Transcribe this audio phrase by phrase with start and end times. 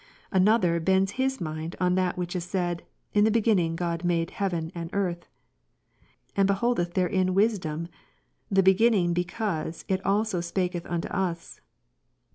[0.31, 0.41] 39.
[0.41, 2.81] Another bends his mind on that which is said.
[3.13, 5.27] In the Beginning God made heaven and earth;
[6.35, 7.87] and beholdeth therein Wisdom,
[8.49, 11.61] the Beginning because ^ It also speaketh John 8, unto us.